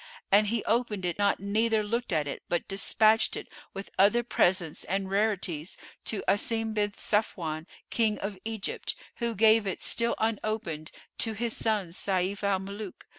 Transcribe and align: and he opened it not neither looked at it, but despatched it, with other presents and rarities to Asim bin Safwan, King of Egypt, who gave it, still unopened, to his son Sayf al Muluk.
and 0.31 0.47
he 0.47 0.63
opened 0.65 1.05
it 1.05 1.19
not 1.19 1.39
neither 1.39 1.83
looked 1.83 2.11
at 2.11 2.27
it, 2.27 2.41
but 2.49 2.67
despatched 2.67 3.37
it, 3.37 3.47
with 3.75 3.91
other 3.99 4.23
presents 4.23 4.83
and 4.85 5.11
rarities 5.11 5.77
to 6.05 6.23
Asim 6.27 6.73
bin 6.73 6.89
Safwan, 6.93 7.67
King 7.91 8.17
of 8.17 8.35
Egypt, 8.43 8.95
who 9.17 9.35
gave 9.35 9.67
it, 9.67 9.83
still 9.83 10.15
unopened, 10.17 10.89
to 11.19 11.33
his 11.33 11.55
son 11.55 11.89
Sayf 11.89 12.41
al 12.41 12.57
Muluk. 12.61 13.05